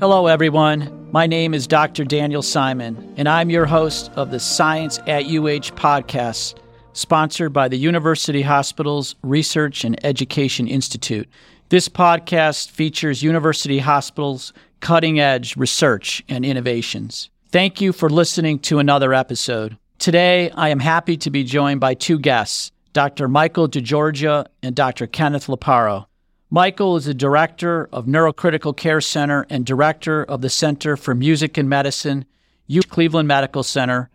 [0.00, 1.10] Hello, everyone.
[1.12, 2.06] My name is Dr.
[2.06, 6.54] Daniel Simon, and I'm your host of the Science at UH podcast,
[6.94, 11.28] sponsored by the University Hospitals Research and Education Institute.
[11.68, 17.28] This podcast features university hospitals' cutting edge research and innovations.
[17.50, 19.76] Thank you for listening to another episode.
[19.98, 23.28] Today, I am happy to be joined by two guests, Dr.
[23.28, 25.06] Michael DeGeorgia and Dr.
[25.06, 26.06] Kenneth Loparo.
[26.52, 31.56] Michael is the director of Neurocritical Care Center and director of the Center for Music
[31.56, 32.24] and Medicine,
[32.66, 34.10] U Cleveland Medical Center,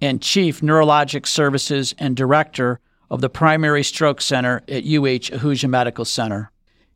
[0.00, 6.04] and chief neurologic services and director of the Primary Stroke Center at UH Ahuja Medical
[6.04, 6.50] Center.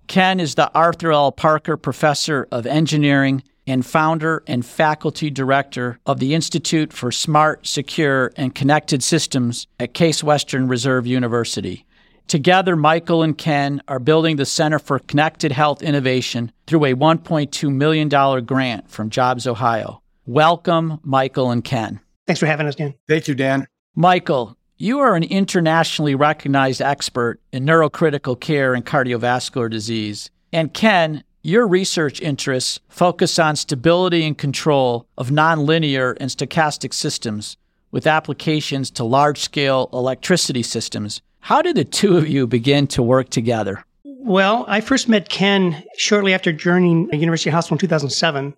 [0.09, 1.30] Ken is the Arthur L.
[1.30, 8.33] Parker Professor of Engineering and founder and faculty director of the Institute for Smart, Secure,
[8.35, 11.87] and Connected Systems at Case Western Reserve University.
[12.30, 17.75] Together, Michael and Ken are building the Center for Connected Health Innovation through a $1.2
[17.75, 18.09] million
[18.45, 19.99] grant from JobsOhio.
[20.27, 21.99] Welcome, Michael and Ken.
[22.29, 22.95] Thanks for having us, Dan.
[23.09, 23.66] Thank you, Dan.
[23.96, 30.30] Michael, you are an internationally recognized expert in neurocritical care and cardiovascular disease.
[30.52, 37.57] And Ken, your research interests focus on stability and control of nonlinear and stochastic systems
[37.90, 43.02] with applications to large scale electricity systems how did the two of you begin to
[43.02, 43.85] work together?
[44.05, 48.55] Well, I first met Ken shortly after joining University Hospital in 2007.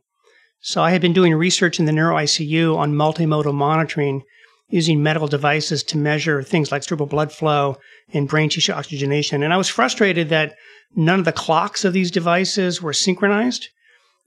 [0.61, 4.23] So I had been doing research in the neuro ICU on multimodal monitoring
[4.69, 7.77] using medical devices to measure things like cerebral blood flow
[8.13, 9.43] and brain tissue oxygenation.
[9.43, 10.55] And I was frustrated that
[10.97, 13.69] none of the clocks of these devices were synchronized,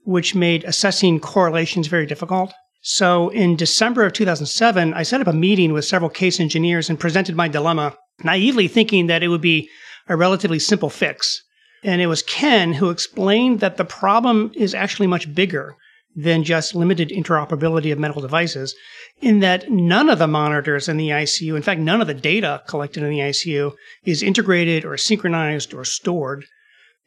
[0.04, 2.52] which made assessing correlations very difficult.
[2.82, 7.00] So in December of 2007, I set up a meeting with several case engineers and
[7.00, 9.68] presented my dilemma naively thinking that it would be
[10.08, 11.42] a relatively simple fix.
[11.82, 15.76] And it was Ken who explained that the problem is actually much bigger
[16.16, 18.74] than just limited interoperability of medical devices,
[19.20, 22.62] in that none of the monitors in the ICU, in fact, none of the data
[22.66, 23.72] collected in the ICU,
[24.04, 26.46] is integrated or synchronized or stored.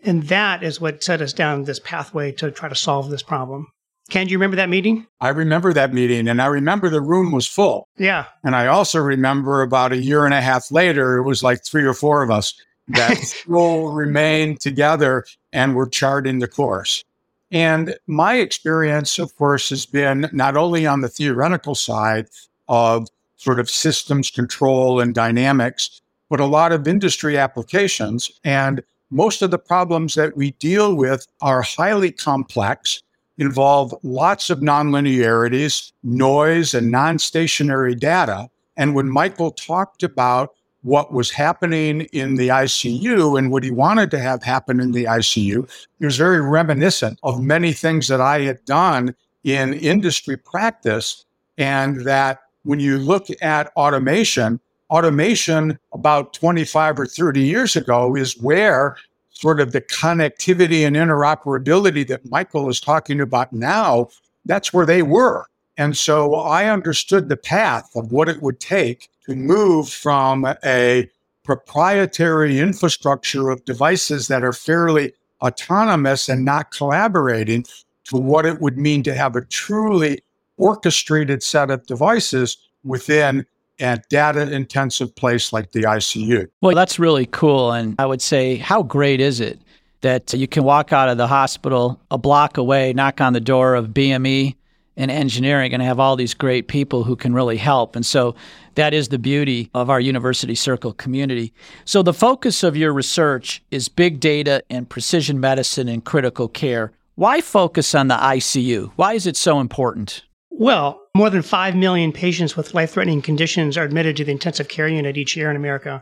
[0.04, 3.68] And that is what set us down this pathway to try to solve this problem.
[4.10, 5.06] Ken, do you remember that meeting?
[5.22, 7.88] I remember that meeting, and I remember the room was full.
[7.98, 8.26] Yeah.
[8.44, 11.86] And I also remember about a year and a half later, it was like three
[11.86, 12.54] or four of us
[12.90, 17.04] that still remained together and were charting the course.
[17.52, 22.28] And my experience, of course, has been not only on the theoretical side
[22.68, 28.32] of sort of systems control and dynamics, but a lot of industry applications.
[28.44, 33.02] And most of the problems that we deal with are highly complex
[33.40, 38.50] involve lots of nonlinearities, noise, and non stationary data.
[38.78, 44.12] And when Michael talked about what was happening in the ICU and what he wanted
[44.12, 45.64] to have happen in the ICU,
[46.00, 51.26] it was very reminiscent of many things that I had done in industry practice.
[51.58, 58.40] And that when you look at automation, automation about 25 or 30 years ago is
[58.42, 58.96] where
[59.40, 64.10] sort of the connectivity and interoperability that Michael is talking about now,
[64.46, 65.46] that's where they were.
[65.78, 71.10] And so I understood the path of what it would take to move from a
[71.46, 77.64] proprietary infrastructure of devices that are fairly autonomous and not collaborating
[78.04, 80.22] to what it would mean to have a truly
[80.58, 83.46] orchestrated set of devices within
[83.80, 86.48] a data intensive place like the ICU.
[86.62, 87.72] Well, that's really cool.
[87.72, 89.60] And I would say, how great is it
[90.02, 93.76] that you can walk out of the hospital a block away, knock on the door
[93.76, 94.56] of BME
[94.96, 97.96] and engineering, and have all these great people who can really help.
[97.96, 98.36] And so
[98.76, 101.54] that is the beauty of our University Circle community.
[101.86, 106.92] So the focus of your research is big data and precision medicine and critical care.
[107.16, 108.92] Why focus on the ICU?
[108.96, 110.24] Why is it so important?
[110.50, 114.70] Well, more than 5 million patients with life threatening conditions are admitted to the intensive
[114.70, 116.02] care unit each year in America.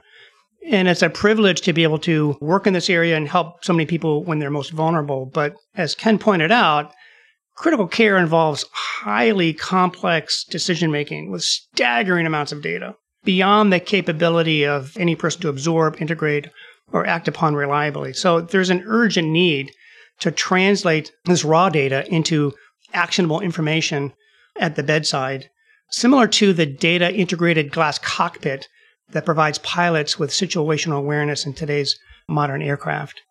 [0.69, 3.73] And it's a privilege to be able to work in this area and help so
[3.73, 5.25] many people when they're most vulnerable.
[5.25, 6.93] But as Ken pointed out,
[7.55, 12.93] critical care involves highly complex decision making with staggering amounts of data
[13.23, 16.47] beyond the capability of any person to absorb, integrate,
[16.91, 18.13] or act upon reliably.
[18.13, 19.71] So there's an urgent need
[20.19, 22.53] to translate this raw data into
[22.93, 24.13] actionable information
[24.59, 25.49] at the bedside,
[25.91, 28.67] similar to the data integrated glass cockpit
[29.11, 33.21] that provides pilots with situational awareness in today's modern aircraft.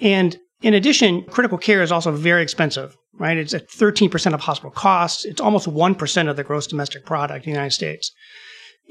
[0.00, 3.36] And in addition, critical care is also very expensive, right?
[3.36, 5.24] It's at 13% of hospital costs.
[5.24, 8.10] It's almost 1% of the gross domestic product in the United States.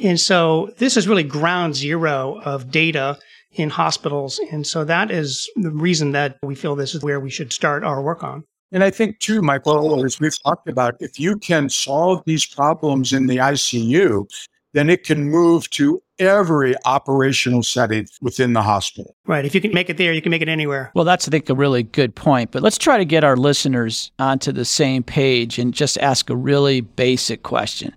[0.02, 3.18] And so this is really ground zero of data
[3.54, 4.40] in hospitals.
[4.52, 7.84] And so that is the reason that we feel this is where we should start
[7.84, 8.44] our work on.
[8.76, 13.14] And I think too, Michael, as we've talked about, if you can solve these problems
[13.14, 14.28] in the ICU,
[14.74, 19.16] then it can move to every operational setting within the hospital.
[19.28, 19.46] Right.
[19.46, 20.92] If you can make it there, you can make it anywhere.
[20.94, 22.52] Well, that's, I think, a really good point.
[22.52, 26.36] But let's try to get our listeners onto the same page and just ask a
[26.36, 27.96] really basic question.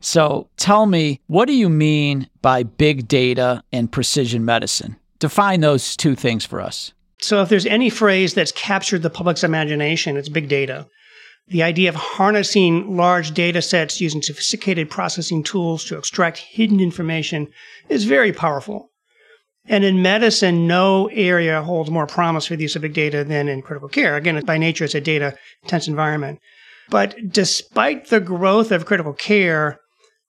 [0.00, 4.96] So tell me, what do you mean by big data and precision medicine?
[5.20, 6.92] Define those two things for us.
[7.20, 10.86] So, if there's any phrase that's captured the public's imagination, it's big data.
[11.48, 17.48] The idea of harnessing large data sets using sophisticated processing tools to extract hidden information
[17.88, 18.90] is very powerful.
[19.66, 23.48] And in medicine, no area holds more promise for the use of big data than
[23.48, 24.16] in critical care.
[24.16, 26.38] Again, by nature, it's a data intense environment.
[26.90, 29.78] But despite the growth of critical care,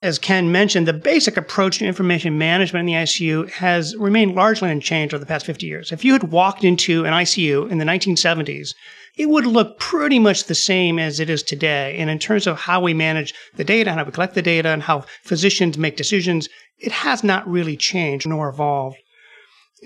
[0.01, 4.71] as Ken mentioned, the basic approach to information management in the ICU has remained largely
[4.71, 5.91] unchanged over the past 50 years.
[5.91, 8.73] If you had walked into an ICU in the 1970s,
[9.17, 11.97] it would look pretty much the same as it is today.
[11.97, 14.81] And in terms of how we manage the data, how we collect the data, and
[14.81, 16.47] how physicians make decisions,
[16.77, 18.97] it has not really changed nor evolved.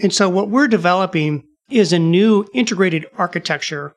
[0.04, 3.96] And so what we're developing is a new integrated architecture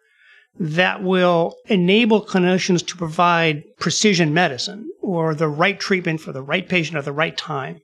[0.59, 6.69] that will enable clinicians to provide precision medicine or the right treatment for the right
[6.69, 7.79] patient at the right time.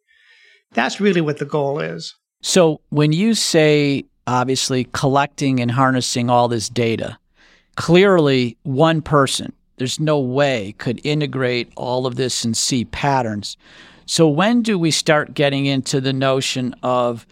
[0.73, 2.15] That's really what the goal is.
[2.41, 7.19] So, when you say obviously collecting and harnessing all this data,
[7.77, 13.57] clearly one person, there's no way, could integrate all of this and see patterns.
[14.07, 17.27] So, when do we start getting into the notion of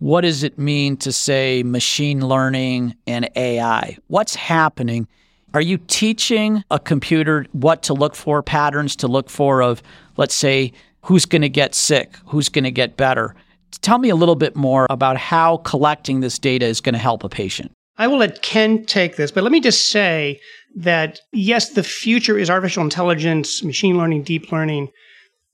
[0.00, 3.96] what does it mean to say machine learning and AI?
[4.08, 5.06] What's happening?
[5.52, 9.82] Are you teaching a computer what to look for, patterns to look for of,
[10.16, 13.34] let's say, who's going to get sick, who's going to get better?
[13.82, 17.22] Tell me a little bit more about how collecting this data is going to help
[17.22, 17.70] a patient.
[17.98, 20.40] I will let Ken take this, but let me just say
[20.76, 24.88] that yes, the future is artificial intelligence, machine learning, deep learning,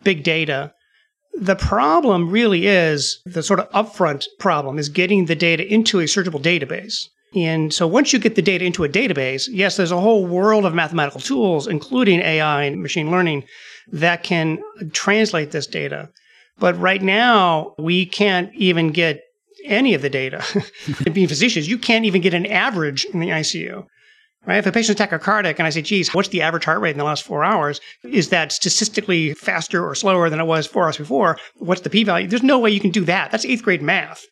[0.04, 0.72] big data.
[1.38, 6.04] The problem really is the sort of upfront problem is getting the data into a
[6.04, 7.08] searchable database.
[7.34, 10.64] And so once you get the data into a database, yes, there's a whole world
[10.64, 13.44] of mathematical tools, including AI and machine learning,
[13.92, 14.62] that can
[14.92, 16.08] translate this data.
[16.58, 19.22] But right now, we can't even get
[19.64, 20.42] any of the data.
[21.12, 23.86] Being physicians, you can't even get an average in the ICU.
[24.46, 24.58] Right?
[24.58, 27.04] If a patient's tachycardic and I say, geez, what's the average heart rate in the
[27.04, 27.80] last four hours?
[28.04, 31.36] Is that statistically faster or slower than it was four hours before?
[31.56, 32.28] What's the p value?
[32.28, 33.32] There's no way you can do that.
[33.32, 34.24] That's eighth grade math.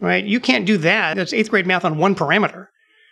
[0.00, 0.24] Right?
[0.24, 1.16] You can't do that.
[1.16, 2.68] That's eighth grade math on one parameter.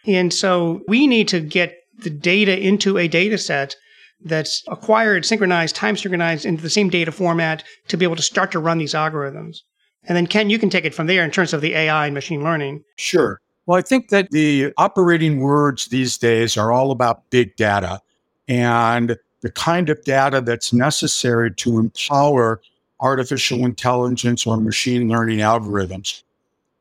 [0.06, 3.76] And so we need to get the data into a data set
[4.24, 8.52] that's acquired, synchronized, time synchronized into the same data format to be able to start
[8.52, 9.58] to run these algorithms.
[10.04, 12.14] And then, Ken, you can take it from there in terms of the AI and
[12.14, 12.82] machine learning.
[12.96, 13.40] Sure.
[13.66, 18.00] Well, I think that the operating words these days are all about big data
[18.48, 22.60] and the kind of data that's necessary to empower
[23.00, 26.22] artificial intelligence or machine learning algorithms.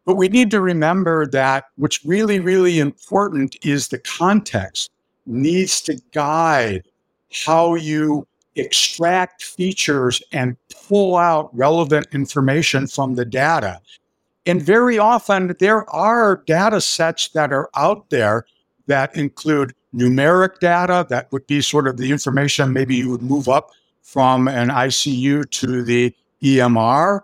[0.06, 4.90] But we need to remember that what's really, really important is the context
[5.28, 6.84] needs to guide
[7.46, 10.58] how you extract features and
[10.88, 13.80] pull out relevant information from the data.
[14.46, 18.46] And very often there are data sets that are out there
[18.88, 23.48] that include numeric data, that would be sort of the information maybe you would move
[23.48, 27.22] up from an ICU to the EMR,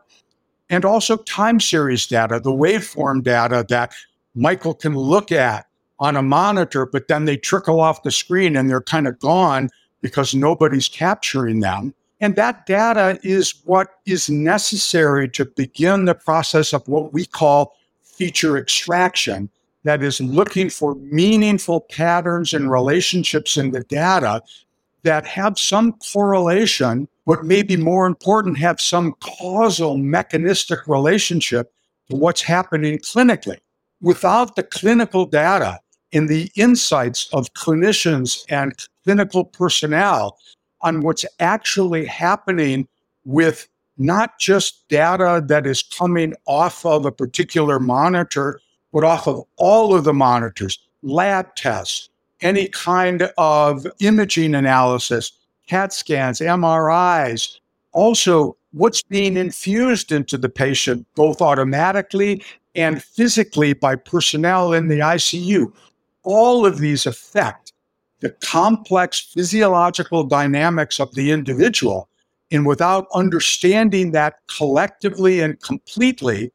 [0.70, 3.94] and also time series data, the waveform data that
[4.36, 5.65] Michael can look at
[6.00, 9.70] on a monitor, but then they trickle off the screen and they're kind of gone
[10.01, 11.94] because nobody's capturing them.
[12.20, 17.76] And that data is what is necessary to begin the process of what we call
[18.04, 19.50] feature extraction.
[19.84, 24.42] That is looking for meaningful patterns and relationships in the data
[25.04, 31.72] that have some correlation, but maybe more important, have some causal mechanistic relationship
[32.10, 33.60] to what's happening clinically.
[34.02, 35.80] Without the clinical data
[36.12, 40.38] and the insights of clinicians and clinical personnel
[40.81, 42.88] on what's actually happening
[43.25, 43.67] with
[43.98, 48.60] not just data that is coming off of a particular monitor,
[48.93, 52.10] but off of all of the monitors, lab tests,
[52.41, 55.31] any kind of imaging analysis,
[55.67, 57.57] CAT scans, MRIs,
[57.91, 62.43] also what's being infused into the patient, both automatically
[62.75, 65.74] and physically by personnel in the ICU.
[66.24, 67.67] All of these affect
[68.20, 72.10] the complex physiological dynamics of the individual.
[72.52, 76.52] And without understanding that collectively and completely,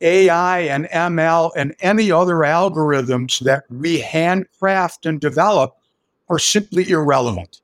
[0.00, 5.76] AI and ML and any other algorithms that we handcraft and develop
[6.30, 7.60] are simply irrelevant.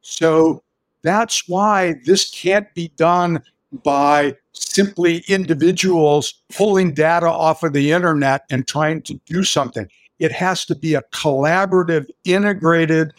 [0.00, 0.62] So
[1.02, 3.42] that's why this can't be done
[3.84, 9.88] by simply individuals pulling data off of the internet and trying to do something.
[10.18, 13.12] It has to be a collaborative, integrated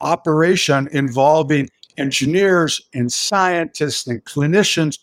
[0.00, 4.98] operation involving engineers and scientists and clinicians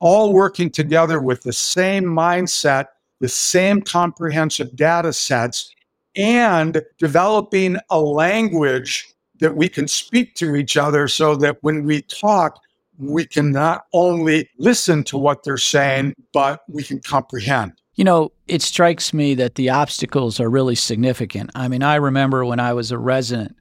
[0.00, 2.86] all working together with the same mindset,
[3.20, 5.72] the same comprehensive data sets,
[6.16, 9.08] and developing a language
[9.38, 12.60] that we can speak to each other so that when we talk,
[12.98, 17.72] we can not only listen to what they're saying, but we can comprehend.
[17.94, 21.50] You know, it strikes me that the obstacles are really significant.
[21.54, 23.56] I mean, I remember when I was a resident,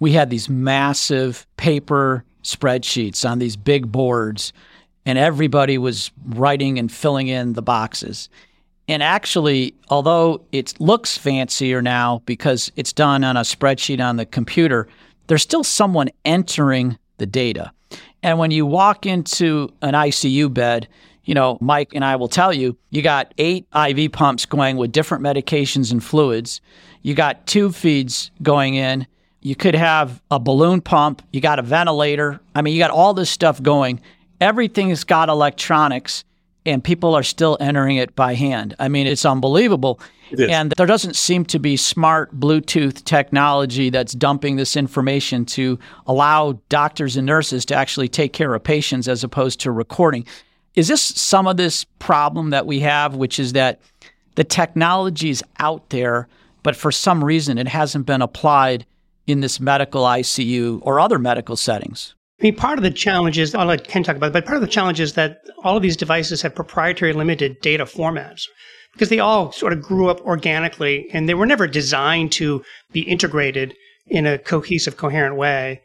[0.00, 4.52] we had these massive paper spreadsheets on these big boards
[5.06, 8.28] and everybody was writing and filling in the boxes.
[8.88, 14.26] And actually, although it looks fancier now because it's done on a spreadsheet on the
[14.26, 14.88] computer,
[15.26, 17.72] there's still someone entering the data.
[18.22, 20.88] And when you walk into an ICU bed,
[21.30, 24.90] you know, Mike and I will tell you, you got eight IV pumps going with
[24.90, 26.60] different medications and fluids.
[27.02, 29.06] You got tube feeds going in.
[29.40, 31.22] You could have a balloon pump.
[31.32, 32.40] You got a ventilator.
[32.54, 34.00] I mean, you got all this stuff going
[34.40, 36.24] everything's got electronics
[36.66, 38.74] and people are still entering it by hand.
[38.78, 40.00] I mean, it's unbelievable.
[40.38, 46.60] and there doesn't seem to be smart Bluetooth technology that's dumping this information to allow
[46.68, 50.26] doctors and nurses to actually take care of patients as opposed to recording.
[50.74, 53.80] Is this some of this problem that we have, which is that
[54.36, 56.28] the technology is out there,
[56.62, 58.86] but for some reason it hasn't been applied
[59.26, 62.14] in this medical ICU or other medical settings?
[62.40, 64.56] I mean, part of the challenge is, I'll let Ken talk about it, but part
[64.56, 68.46] of the challenge is that all of these devices have proprietary limited data formats
[68.92, 72.62] because they all sort of grew up organically and they were never designed to
[72.92, 73.74] be integrated
[74.06, 75.82] in a cohesive, coherent way.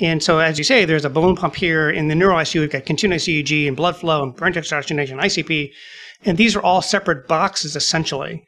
[0.00, 2.60] And so, as you say, there's a balloon pump here in the neuro ICU.
[2.60, 5.72] We've got continuous EEG and blood flow and parenchymal oxygenation, ICP.
[6.24, 8.44] And these are all separate boxes, essentially,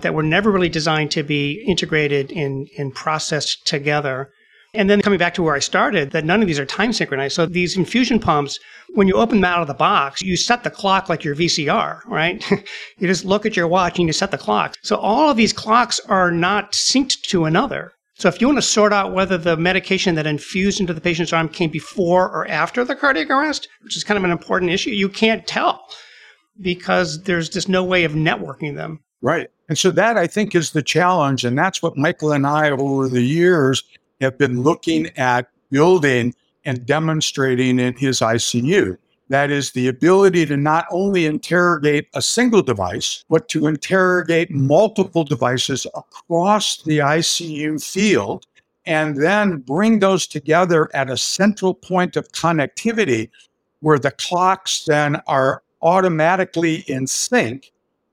[0.00, 4.30] that were never really designed to be integrated and, and processed together.
[4.72, 7.34] And then coming back to where I started, that none of these are time synchronized.
[7.34, 8.58] So these infusion pumps,
[8.94, 12.04] when you open them out of the box, you set the clock like your VCR,
[12.06, 12.44] right?
[12.98, 14.76] you just look at your watch and you set the clock.
[14.82, 17.92] So all of these clocks are not synced to another.
[18.20, 21.32] So if you want to sort out whether the medication that infused into the patient's
[21.32, 24.90] arm came before or after the cardiac arrest, which is kind of an important issue,
[24.90, 25.88] you can't tell
[26.60, 29.00] because there's just no way of networking them.
[29.22, 29.48] Right.
[29.70, 31.46] And so that I think is the challenge.
[31.46, 33.82] And that's what Michael and I over the years
[34.20, 36.34] have been looking at building
[36.66, 38.98] and demonstrating in his ICU.
[39.30, 45.22] That is the ability to not only interrogate a single device, but to interrogate multiple
[45.22, 48.46] devices across the ICU field
[48.86, 53.30] and then bring those together at a central point of connectivity
[53.78, 57.70] where the clocks then are automatically in sync.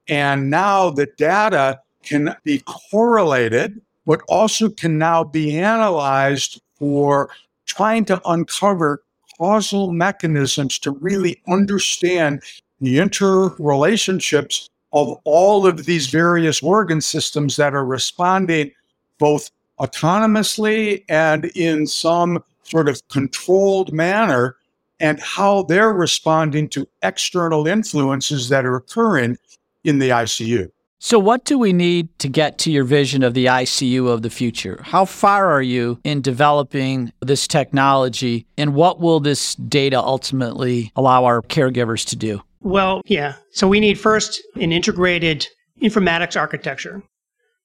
[0.08, 7.30] And now the data can be correlated but also can now be analyzed for
[7.66, 9.04] trying to uncover
[9.38, 12.42] causal mechanisms to really understand
[12.82, 18.72] the interrelationships of all of these various organ systems that are responding
[19.20, 24.56] both autonomously and in some sort of controlled manner,
[25.00, 29.38] and how they're responding to external influences that are occurring
[29.84, 30.70] in the ICU.
[31.00, 34.32] So, what do we need to get to your vision of the ICU of the
[34.32, 34.80] future?
[34.82, 41.26] How far are you in developing this technology, and what will this data ultimately allow
[41.26, 42.42] our caregivers to do?
[42.62, 43.36] Well, yeah.
[43.52, 45.46] So, we need first an integrated
[45.84, 47.04] informatics architecture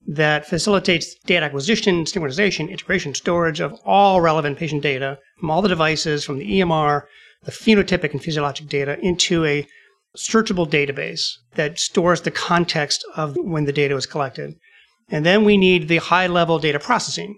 [0.06, 5.68] that facilitates data acquisition, synchronization, integration, storage of all relevant patient data from all the
[5.68, 7.04] devices, from the EMR,
[7.44, 9.66] the phenotypic and physiologic data into a
[10.16, 11.22] searchable database
[11.54, 14.54] that stores the context of when the data was collected.
[15.10, 17.36] And then we need the high level data processing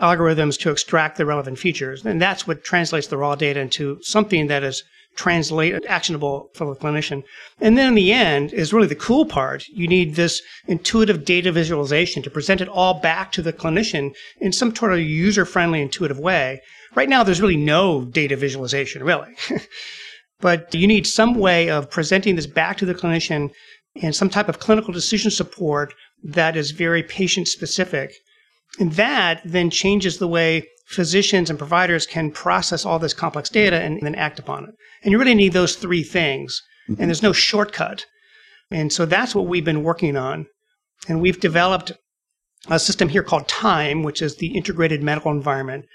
[0.00, 2.04] algorithms to extract the relevant features.
[2.04, 4.82] And that's what translates the raw data into something that is
[5.16, 7.22] translate actionable for the clinician.
[7.60, 9.66] And then in the end is really the cool part.
[9.68, 14.52] You need this intuitive data visualization to present it all back to the clinician in
[14.52, 16.60] some sort of user friendly, intuitive way.
[16.94, 19.34] Right now, there's really no data visualization, really.
[20.40, 23.50] But you need some way of presenting this back to the clinician
[24.02, 28.12] and some type of clinical decision support that is very patient specific.
[28.78, 33.80] And that then changes the way physicians and providers can process all this complex data
[33.80, 34.70] and then act upon it.
[35.02, 36.62] And you really need those three things.
[36.88, 37.00] Mm-hmm.
[37.00, 38.04] And there's no shortcut.
[38.70, 40.46] And so that's what we've been working on.
[41.08, 41.92] And we've developed
[42.68, 45.86] a system here called TIME, which is the integrated medical environment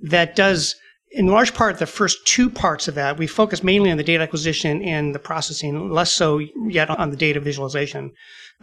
[0.00, 0.74] that does
[1.14, 4.24] in large part, the first two parts of that, we focus mainly on the data
[4.24, 8.12] acquisition and the processing, less so yet on the data visualization.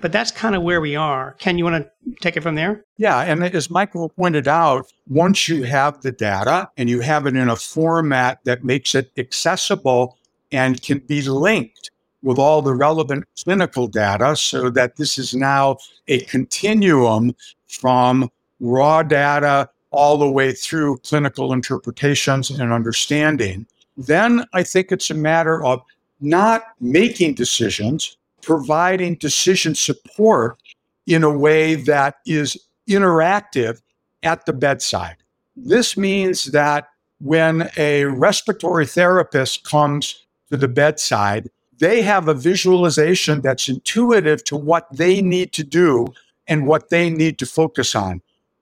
[0.02, 1.34] But that's kind of where we are.
[1.40, 2.84] Ken, you want to take it from there?
[2.98, 3.22] Yeah.
[3.22, 7.50] And as Michael pointed out, once you have the data and you have it in
[7.50, 10.18] a format that makes it accessible
[10.52, 11.92] and can be linked
[12.22, 15.78] with all the relevant clinical data so that this is now
[16.08, 17.34] a continuum
[17.68, 18.30] from
[18.60, 23.68] raw data all the way through clinical interpretations and understanding,
[23.98, 25.82] then I think it's a matter of
[26.22, 30.58] not making decisions, providing decision support
[31.08, 32.58] in a way that is
[32.90, 33.82] interactive
[34.24, 35.18] at the bedside.
[35.56, 36.88] This means that
[37.20, 44.56] when a respiratory therapist comes to the bedside, they have a visualization that's intuitive to
[44.56, 46.08] what they need to do
[46.48, 48.22] and what they need to focus on.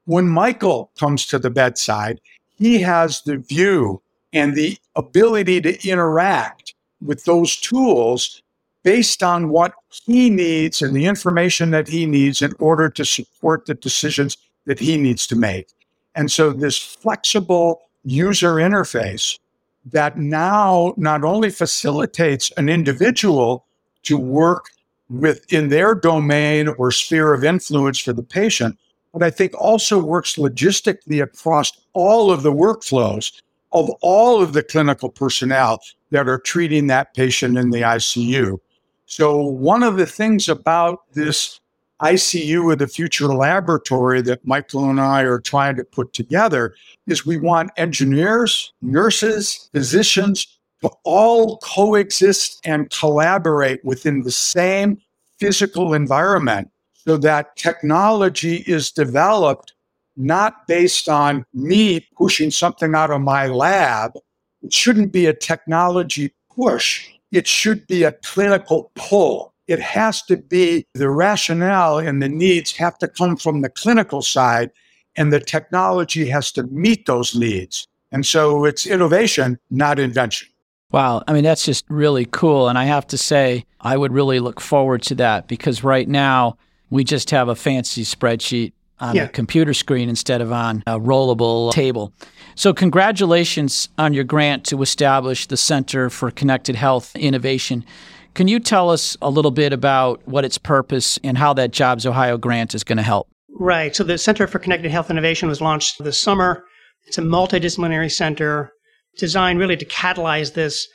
[0.10, 2.20] When Michael comes to the bedside,
[2.58, 4.02] he has the view
[4.34, 8.42] and the ability to interact with those tools
[8.82, 13.68] based on what he needs and the information that he needs in order to support
[13.68, 14.36] the decisions
[14.66, 15.68] that he needs to make.
[16.16, 19.38] And so, this flexible user interface
[19.86, 23.64] that now not only facilitates an individual
[24.06, 24.72] to work
[25.08, 28.76] within their domain or sphere of influence for the patient,
[29.14, 34.64] but I think also works logistically across all of the workflows of all of the
[34.64, 35.80] clinical personnel
[36.12, 38.60] that are treating that patient in the ICU.
[39.06, 41.60] So, one of the things about this
[42.02, 46.74] ICU of the future laboratory that Michael and I are trying to put together
[47.08, 55.02] is we want engineers, nurses, physicians to all coexist and collaborate within the same
[55.40, 56.72] physical environment
[57.06, 59.74] so that technology is developed
[60.18, 64.14] not based on me pushing something out of my lab.
[64.62, 67.08] It shouldn't be a technology push.
[67.32, 69.54] It should be a clinical pull.
[69.68, 74.22] It has to be the rationale and the needs have to come from the clinical
[74.22, 74.72] side,
[75.16, 77.88] and the technology has to meet those needs.
[78.12, 80.50] And so it's innovation, not invention.
[80.92, 81.24] Wow.
[81.28, 82.68] I mean, that's just really cool.
[82.68, 86.58] And I have to say, I would really look forward to that because right now,
[86.90, 89.24] we just have a fancy spreadsheet on yeah.
[89.24, 92.14] a computer screen instead of on a rollable table.
[92.56, 97.86] So, congratulations on your grant to establish the Center for Connected Health Innovation.
[98.34, 102.40] Can you tell us a little bit about what its purpose and how that JobsOhio
[102.40, 103.30] grant is going to help?
[103.50, 103.96] Right.
[103.96, 106.64] So, the Center for Connected Health Innovation was launched this summer.
[107.08, 108.72] It's a multidisciplinary center
[109.18, 110.88] designed really to catalyze this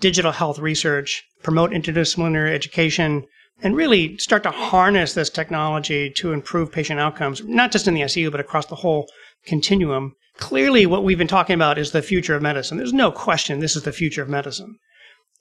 [0.00, 3.24] digital health research, promote interdisciplinary education,
[3.62, 8.00] and really start to harness this technology to improve patient outcomes, not just in the
[8.00, 9.08] ICU, but across the whole
[9.46, 10.14] continuum.
[10.38, 12.78] Clearly, what we've been talking about is the future of medicine.
[12.78, 14.76] There's no question this is the future of medicine.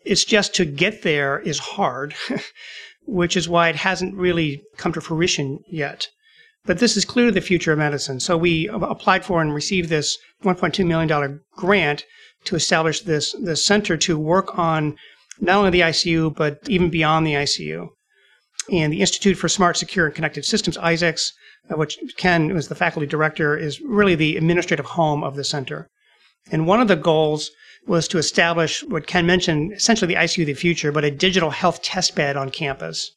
[0.06, 2.14] It's just to get there is hard,
[3.06, 6.08] which is why it hasn't really come to fruition yet.
[6.66, 8.20] But this is clearly the future of medicine.
[8.20, 12.06] So we applied for and received this $1.2 million grant
[12.44, 14.96] to establish this, this center to work on
[15.40, 17.90] not only the ICU, but even beyond the ICU
[18.70, 21.34] and the Institute for Smart, Secure, and Connected Systems, ISACS,
[21.70, 25.90] uh, which Ken was the faculty director, is really the administrative home of the center.
[26.52, 27.52] And one of the goals
[27.88, 31.50] was to establish what Ken mentioned, essentially the ICU of the future, but a digital
[31.50, 33.12] health test bed on campus,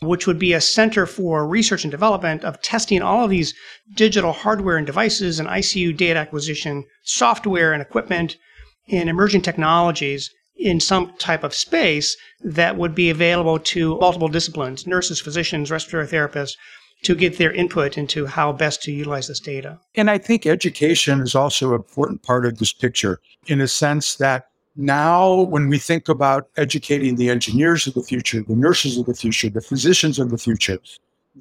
[0.00, 3.54] which would be a center for research and development of testing all of these
[3.94, 8.36] digital hardware and devices and ICU data acquisition, software and equipment,
[8.90, 14.86] and emerging technologies in some type of space that would be available to multiple disciplines
[14.86, 16.56] nurses, physicians, respiratory therapists
[17.02, 19.78] to get their input into how best to utilize this data.
[19.94, 24.16] And I think education is also an important part of this picture in a sense
[24.16, 24.48] that
[24.80, 29.14] now, when we think about educating the engineers of the future, the nurses of the
[29.14, 30.78] future, the physicians of the future,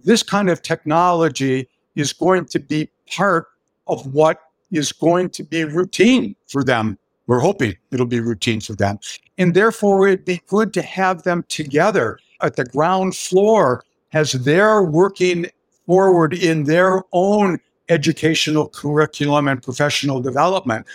[0.04, 3.48] this kind of technology is going to be part
[3.86, 8.74] of what is going to be routine for them we're hoping it'll be routine for
[8.74, 9.00] them.
[9.38, 14.82] And therefore, it'd be good to have them together at the ground floor as they're
[14.82, 15.48] working
[15.86, 17.60] forward in their own
[17.90, 20.86] educational curriculum and professional development.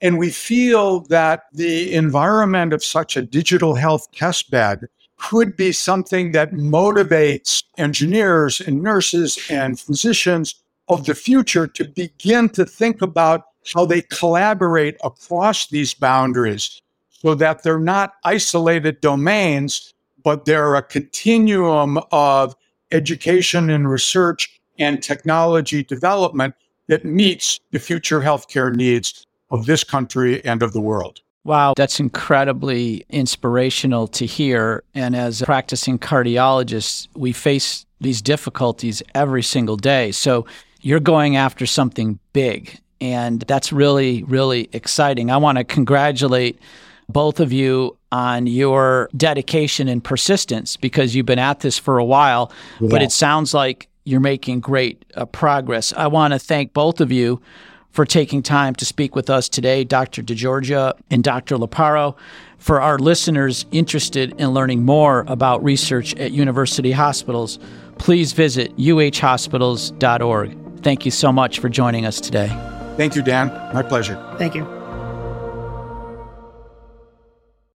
[0.00, 6.32] And we feel that the environment of such a digital health testbed could be something
[6.32, 10.56] that motivates engineers and nurses and physicians
[10.88, 13.42] of the future to begin to think about
[13.74, 19.94] how they collaborate across these boundaries so that they're not isolated domains,
[20.24, 22.54] but they're a continuum of
[22.90, 26.54] education and research and technology development
[26.88, 31.20] that meets the future healthcare needs of this country and of the world.
[31.44, 34.84] Wow, that's incredibly inspirational to hear.
[34.94, 40.12] And as practicing cardiologists, we face these difficulties every single day.
[40.12, 40.46] So
[40.80, 42.78] you're going after something big.
[43.02, 45.32] And that's really, really exciting.
[45.32, 46.60] I want to congratulate
[47.08, 52.04] both of you on your dedication and persistence because you've been at this for a
[52.04, 52.88] while, yeah.
[52.88, 55.92] but it sounds like you're making great uh, progress.
[55.94, 57.42] I want to thank both of you
[57.90, 60.22] for taking time to speak with us today, Dr.
[60.22, 61.56] DeGeorgia and Dr.
[61.56, 62.16] Loparo.
[62.58, 67.58] For our listeners interested in learning more about research at university hospitals,
[67.98, 70.56] please visit uhhospitals.org.
[70.82, 72.48] Thank you so much for joining us today.
[72.96, 73.48] Thank you, Dan.
[73.74, 74.18] My pleasure.
[74.38, 74.81] Thank you.